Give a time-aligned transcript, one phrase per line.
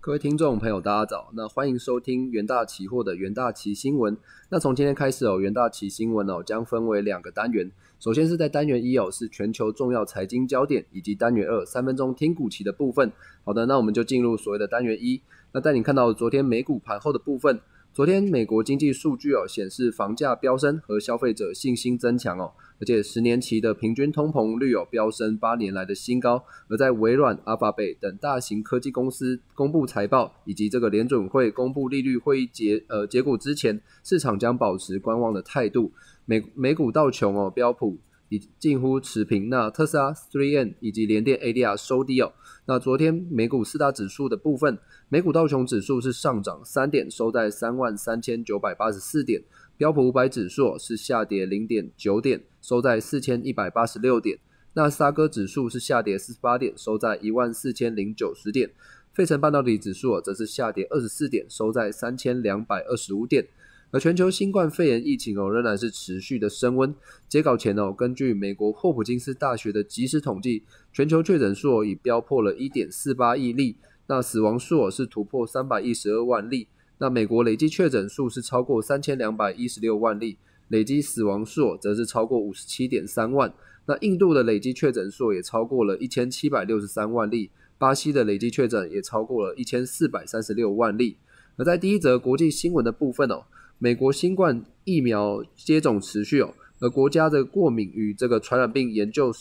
[0.00, 1.28] 各位听众朋友，大家早。
[1.34, 4.16] 那欢迎收听元大期货的元大期新闻。
[4.48, 7.68] 那从今天开始哦，元大期新闻哦将分为两个单元。
[7.98, 13.10] 首先是在单元一哦，是全球重要财经焦点，以及单元二三分钟听股期的部分。
[13.44, 15.20] 好的，那我们就进入所谓的单元一。
[15.50, 17.60] 那带你看到昨天美股盘后的部分。
[17.98, 26.44] 昨天美国经济数据哦显示房价飙升和消费者信心增强哦，而且十年期的平均通膨率有飙升八年来的新高。
[26.68, 35.90] 而在微软、阿法贝等大型科技公司公布财报以及这个联准会公布利率会议结呃结果之前，市场将保持观望的态度。
[36.24, 37.98] 美美股道琼哦标普。
[38.28, 39.48] 已近乎持平。
[39.48, 42.32] 那特斯拉、3M 以及联电 ADR 收低哦。
[42.66, 49.40] 那昨天美股四大指数的部分，美股道琼指数是上涨三点，收在三万三千九百八十四点；
[49.76, 54.36] 标普五百指数是下跌零点九点，收在四千一百八十六点；
[54.74, 58.68] 纳斯达克指数是下跌四十八点，收在一万四千零九十点；
[59.14, 63.46] 费城半导体指数则是下跌二十四点，收在三千两百二十五点。
[63.90, 66.94] 而全球新冠肺炎疫情哦，仍然是持续的升温。
[67.26, 76.68] 截稿前哦，根据美国霍普金斯大学的即时统计，全球确诊数已飙破了一点四八亿例，那死亡数是突破三百一十二万例。
[76.98, 80.36] 那美国累计确诊数是超过三千两百一十六万例，
[80.68, 83.54] 累计死亡数则是超过五十七点三万。
[83.86, 91.16] 那印度的累计确诊数也超过了一千七百六十三万例，巴西的累计确诊也超过了一千四百三十六万例。
[91.56, 93.44] 而在第一则国际新闻的部分哦。
[93.78, 99.32] 美国新冠疫苗接种持续哦，而国家的过敏与这个传染病研究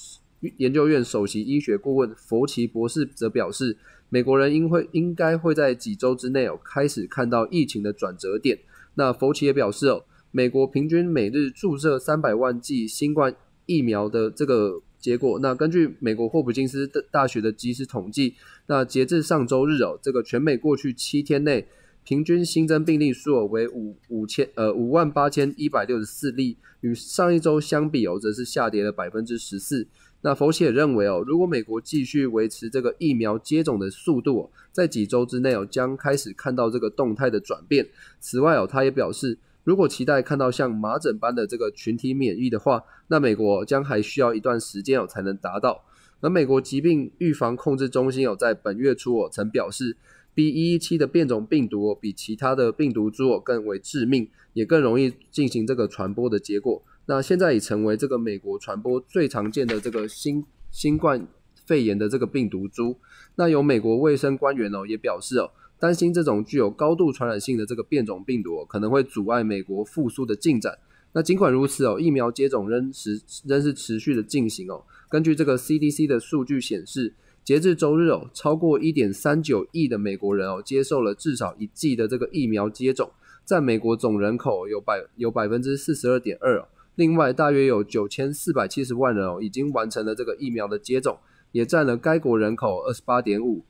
[0.57, 3.75] 研究院首席医学顾问佛奇博士则表示，
[4.09, 8.59] 美国人应会应该会在几周之内哦开始看到疫情的转折点。
[8.93, 18.35] 那佛奇也表示哦，美国平均每日注射三百万剂新冠疫苗的这个结果，那根据美国霍普金斯大学的即时统计，
[18.67, 21.67] 那截至上周日哦，这个全美过去七天内。
[22.07, 29.85] 平均新增病例数为五五千呃五万八千一百六十四例，与上一周相比哦，则是下跌了百分之十四。
[30.21, 37.85] 那佛奇也认为哦，如果美国继续维持这个疫苗接种的速度，在几周之内哦，将开始看到这个动态的转变。
[38.21, 45.83] 此外哦，他也表示，如果期待看到像麻疹般的这个群体免疫的话，那美国将还需要一段时间哦才能达到。
[46.21, 49.97] 而美国疾病预防控制中心有在本月初哦曾表示。
[50.37, 50.49] B.
[50.49, 56.83] 一一七的变种病毒比其他的病毒株更为致命，也更容易进行这个传播的结果。
[57.07, 61.27] 那现在已成为这个美国传播最常见的这个新新冠
[61.65, 62.95] 肺炎的这个病毒株。
[63.33, 65.49] 那有美国卫生官员哦也表示哦，
[65.79, 70.77] 担心这种具有高度传染性的这个变种病毒可能会阻碍美国复苏的进展。
[71.13, 74.83] 那尽管如此哦，疫苗接种仍持仍是持续的进行哦。
[75.09, 77.15] 根据这个 CDC 的数据显示。
[77.47, 83.09] 截至周日哦，超过一点三九亿的美国人哦接受了至少一剂的这个疫苗接种，
[83.45, 86.67] 占美国总人口有百有百分之四十二点二。
[86.95, 91.19] 另外，大约有九千四百七十万人哦已经完成了这个疫苗的接种，
[91.53, 93.63] 也占了该国人口二十八点五。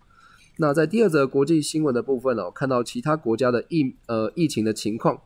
[0.57, 5.21] 那在第二则国际新闻的部分哦，看到其他国家的疫呃疫情的情况，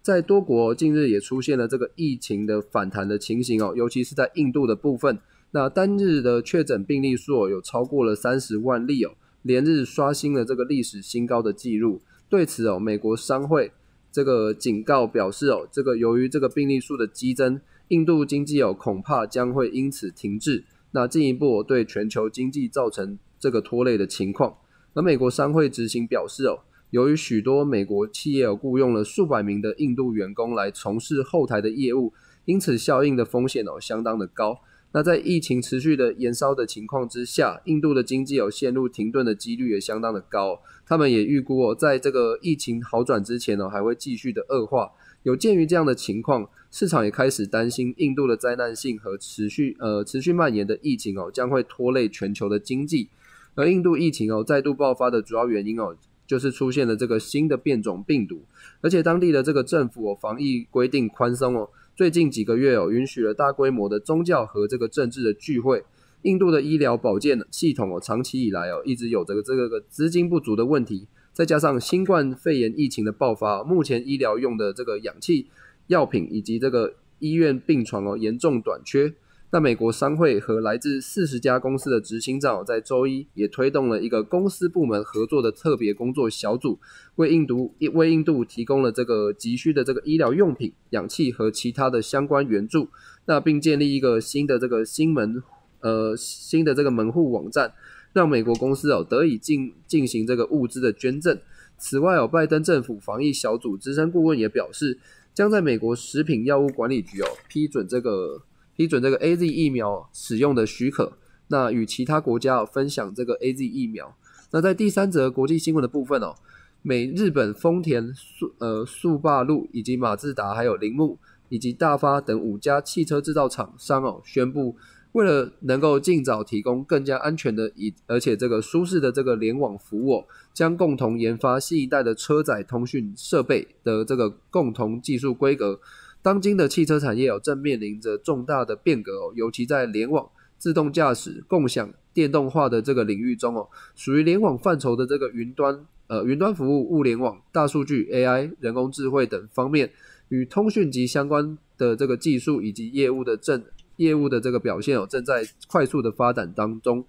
[0.00, 5.18] 在多国近日也出现了这个疫情的反弹的情形哦，尤其是在印度的部分。
[5.54, 12.02] 那单日的确诊病例数有超过了三十万例哦，连日刷新了这个历史新高的记录。
[12.28, 13.70] 对此哦，美国商会
[14.10, 24.56] 这个警告表示哦，这个由于这个病例数的激增，印度经济哦恐怕将会因此停滞，那进一步对全球经济造成这个拖累的情况。
[24.94, 26.58] 而美国商会执行表示哦，
[26.90, 32.12] 由于许多美国企业雇佣了数百名的印度员工来从事后台的业务，
[32.44, 34.58] 因此效应的风险哦相当的高。
[34.94, 40.60] 那在疫情持续的延烧的情况之下，印度的经济有陷入停顿的几率也相当的高。
[40.86, 44.92] 他们也预估哦，在这个疫情好转之前呢，还会继续的恶化。
[45.24, 53.08] 有鉴于这样的情况，市场也开始担心印度的灾难性和持续呃持续蔓延的疫情哦，将会拖累全球的经济。
[53.56, 58.44] 而印度疫情哦再度爆发的主要原因哦，就是出现了这个新的变种病毒，
[58.80, 61.68] 而且当地的这个政府哦防疫规定宽松哦。
[61.96, 65.84] 最近几个月哦，允许了大规模的宗教和这个政治的聚会。
[66.22, 71.06] 印度的医疗保健系统哦，长期以来哦，一直有这个这个资金不足的问题。
[71.32, 75.46] 再加上新冠肺炎疫情的爆发，目前医疗用的这个氧气、
[75.88, 79.12] 药品以及这个医院病床哦，严重短缺。
[79.54, 86.76] 那美国商会和来自四十家公司的执行长在周一也推动了一个公司部门合作的特别工作小组，
[87.14, 92.88] 为印度为印度提供了这个急需的这个医疗用品、氧气和其他的相关援助。
[93.26, 95.40] 那并建立一个新的这个新门
[95.82, 97.72] 呃新的这个门户网站，
[98.12, 101.38] 让美国公司哦得以进进行这个物资的捐赠。
[101.78, 104.98] 此外哦，拜登政府防疫小组资深顾问也表示，
[105.32, 108.42] 将在美国食品药物管理局哦批准这个
[108.76, 111.12] 批准这个 A Z 疫苗使用的许可，
[111.48, 114.16] 那与其他国家分享这个 A Z 疫苗。
[114.50, 116.34] 那在第三则国际新闻的部分哦，
[116.82, 121.18] 美日本丰田速呃速霸陆以及马自达还有铃木
[121.48, 124.76] 以及大发等五家汽车制造厂商哦宣布。
[125.12, 135.78] 为了能够尽早提供更加安全的以而且这个舒适的这个联网服务，将共同研发新一代的车载通讯设备的这个共同技术规格。
[136.24, 140.26] 当今的汽车产业哦正面临着重大的变革哦，尤其在联网、
[140.56, 149.92] 自动驾驶、共享、电动化的这个领域中哦，属于联网范畴的这个云端呃云端服务、物联网、大数据、AI、人工智慧等方面，
[150.30, 153.62] 与通讯及相关的这个技术以及业务的正。
[153.96, 157.04] 业务的这个表现哦，正在快速的发展当中。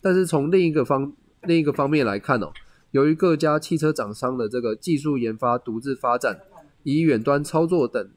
[0.00, 1.12] 但是从另一个方
[1.42, 2.50] 另一个方面来看哦，
[2.92, 6.40] 由于各家汽车厂商的这个技术研发独自发展，
[6.84, 8.08] 以远端操作等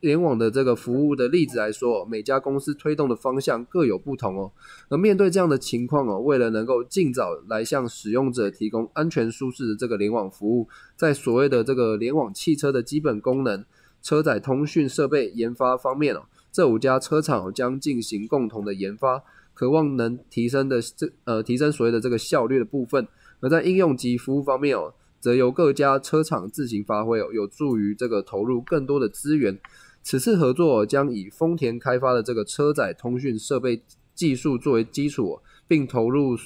[0.00, 4.50] 联网的这个服务的例子来说，每家公司推动的方向各有不同哦。
[4.88, 13.64] 而面对这样的情况哦，为了能够尽早来向使用者提供安全舒适的这个联网服务，在所谓的这个联网汽车的基本功能、
[14.02, 16.22] 车载通讯设备研发方面哦。
[16.50, 19.22] 这五家车厂将进行共同的研发，
[19.54, 23.06] 渴望能提升的这呃提升所谓的这个效率的部分。
[23.40, 29.58] 而在应用及服务方面哦，则由各家车厂自行发挥哦，有助于这个投入更多的资源。
[30.02, 33.82] 此次合作将以丰田开发的这个车载通讯设备
[34.14, 36.36] 技术作为基础，并投入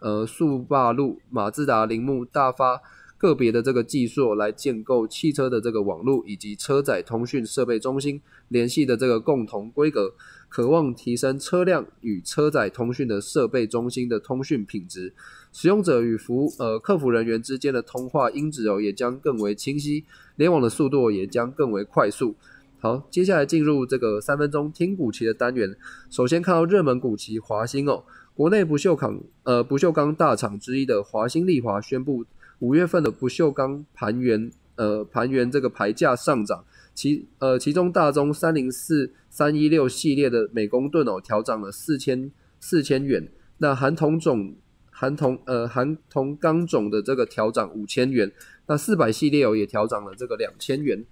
[0.00, 2.80] 呃速霸路、马自达、铃木、大发。
[3.18, 10.12] 个别的这个技术来建构汽车的这个网络以及车载通讯设备中心联系的这个共同规格，
[10.48, 15.14] 渴望提升车辆与车载通讯的设备中心的通讯品质，
[15.52, 20.04] 使用者与服务呃客服人员之间的通话音质哦也将更为清晰，
[20.34, 22.34] 联网的速度也将更为快速。
[22.82, 25.72] 好，接下来进入这个三分钟听股期的单元，
[26.10, 28.02] 首先看到热门股期华兴哦，
[28.34, 32.24] 国内不锈钢呃不锈钢大厂之一的华兴利华宣布。
[32.58, 43.28] 五月份的不锈钢盘元，呃，盘元这个牌价上涨，其呃其中大中三零四三一六系列的美工盾哦，调涨了四千四千元。
[43.58, 44.56] 那含铜种
[44.90, 48.32] 含铜呃含铜钢种的这个调涨五千元。
[48.66, 51.04] 那四百系列哦也调涨了这个两千元。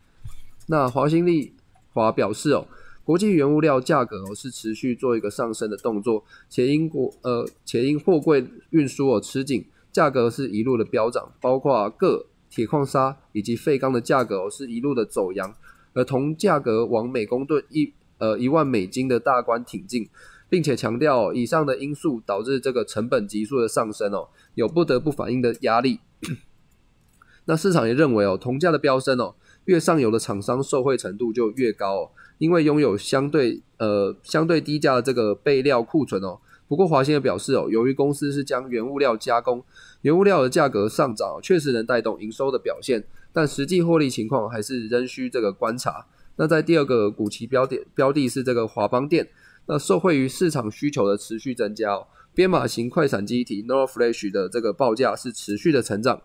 [0.67, 1.53] 那华兴利
[1.93, 2.67] 华表示哦，
[3.05, 9.65] 国际原物料价格哦是持续做一个上升的动作，且因国呃且因货柜运输哦吃紧。
[9.93, 15.53] 价格是一路的飙涨，包括铬、铁矿砂以及废钢的价格哦，是一路的走阳，
[15.95, 20.09] 而铜价格往每公吨一呃一万美金的大关挺进，
[20.49, 25.99] 并且强调以上的因素导致这个成本急速的上升哦，有不得不反映的压力。
[27.47, 29.35] 那市场也认为哦，铜价的飙升哦，
[29.65, 36.39] 越上游的厂商受惠程度就越高，因为拥有相对呃相对低价的这个备料库存哦。
[36.69, 39.63] 不过华兴也表示哦，由于公司是将原物料加工，
[40.03, 43.03] 原物料的价格上涨确实能带动营收的表现，
[43.33, 46.07] 但实际获利情况还是仍需这个观察。
[46.37, 49.29] 那在第二个股期标点标的是这个华邦电，
[49.67, 56.23] 那受惠于市场需求的持续增加哦，编码型快闪机体 NOR Flash 的这个报价是持续的成长。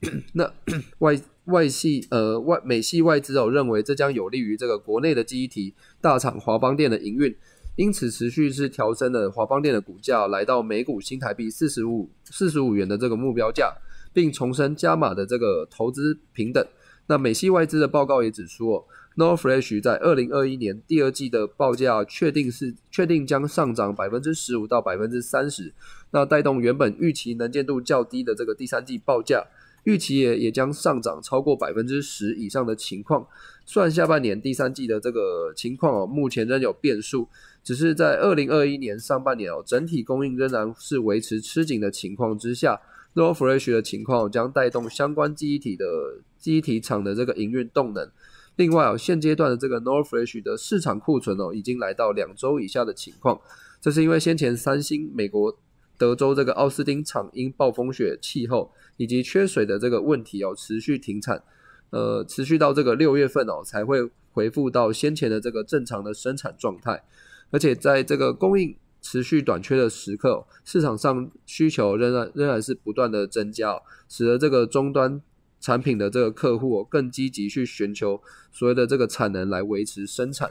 [0.34, 0.52] 那
[0.98, 7.34] 外外系呃外美系外资哦认为这将有利于这个国内的机体大厂华邦电的营运。
[7.76, 13.72] 因此，持续是调升了华邦电的股价，来到每股新台币四十五四十五元的这个目标价，
[14.12, 16.66] 并重申加码的这个投资平等。
[17.06, 25.72] 那美系外资的报告也指出，哦 n o r f r e s h 在二零二一年第二季的报价确定是确定将上涨百分之十五到百分之三十，
[26.10, 29.46] 那带动原本预期能见度较低的这个第三季报价。
[29.84, 33.26] 预期也也将上涨超过百分之十以上的情况，
[33.64, 37.28] 算下半年第三季的这个情况哦，目前仍有变数。
[37.64, 42.80] 只是在二零二一年上半年哦，整体供应仍然是维持吃紧的情况之下
[43.14, 45.84] n o r Fresh 的情况将带动相关记忆体的
[46.38, 48.10] 记忆体厂的这个营运动能。
[48.56, 53.38] 另外哦，现阶段的这个 n o r Fresh 的市场库存哦，已经来到两周以下的情况，
[53.80, 55.56] 这是因为先前三星美国。
[55.98, 61.42] 德州这个奥斯汀厂因暴风雪气候以及缺水的这个问题哦，持续停产，
[61.90, 67.02] 呃，持续到这个六月份哦，才会恢复到先前的这个正常的生产状态。
[67.50, 75.20] 而且在这个供应持续短缺的时刻，市场上需求仍然仍然是不断的增加，使得这个终端
[75.60, 80.50] 产品的这个客户更积极去寻求所谓的这个产能来维持生产。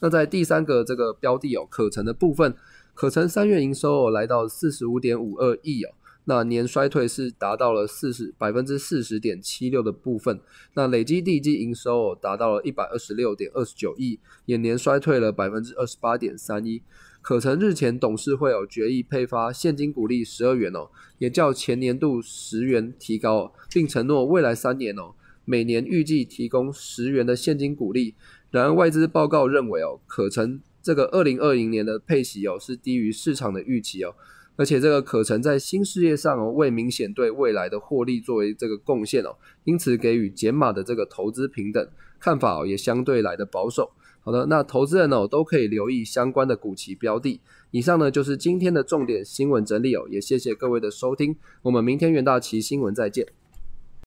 [0.00, 2.54] 那在第三个这个标的哦，可成的部分，
[2.94, 5.94] 可成三月营收哦来到四十五点五二亿哦。
[6.24, 10.40] 那年衰退是达到了四十百分之四十点七六的部分，
[10.74, 16.80] 那累积第一季营收哦达到了一百二十六点二十九亿，也年衰退了百分之二十八点三一。
[17.20, 28.14] 可成日前董事会有决议配发现金股利十二元哦，也较前年度十元提高，并承诺未来三年哦每年预计提供十元的现金股利。
[28.50, 34.14] 然而外资报告认为哦，可成这个二零二零年的配息哦是低于市场的预期哦。
[34.56, 39.34] 而且这个可成在新事业上哦，未明显对未来的获利作为这个贡献哦，
[39.64, 41.88] 因此给予减码的这个投资平等
[42.20, 43.92] 看法哦，也相对来的保守。
[44.20, 47.40] 好的，那投资人哦都可以留意相关的股期标的。
[47.70, 53.41] 以上呢就是今天的重点新闻整理哦，也谢谢各位的收听，我们明天元大旗新闻再见。